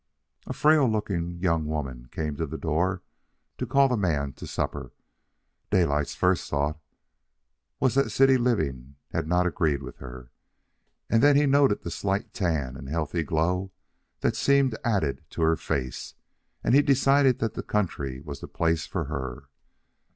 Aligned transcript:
A 0.47 0.53
frail 0.53 0.89
looking 0.91 1.37
young 1.37 1.67
woman 1.67 2.07
came 2.11 2.35
to 2.37 2.47
the 2.47 2.57
door 2.57 3.03
to 3.59 3.67
call 3.67 3.87
the 3.87 3.93
young 3.93 4.01
man 4.01 4.33
to 4.33 4.47
supper. 4.47 4.93
Daylight's 5.69 6.15
first 6.15 6.49
thought 6.49 6.79
was 7.79 7.93
that 7.93 8.09
city 8.09 8.35
living 8.35 8.95
had 9.11 9.27
not 9.27 9.45
agreed 9.45 9.83
with 9.83 9.97
her. 9.97 10.31
And 11.07 11.21
then 11.21 11.35
he 11.35 11.45
noted 11.45 11.83
the 11.83 11.91
slight 11.91 12.33
tan 12.33 12.75
and 12.77 12.89
healthy 12.89 13.21
glow 13.21 13.73
that 14.21 14.35
seemed 14.35 14.75
added 14.83 15.23
to 15.29 15.43
her 15.43 15.55
face, 15.55 16.15
and 16.63 16.73
he 16.73 16.81
decided 16.81 17.37
that 17.37 17.53
the 17.53 17.61
country 17.61 18.21
was 18.21 18.39
the 18.39 18.47
place 18.47 18.87
for 18.87 19.03
her. 19.03 19.49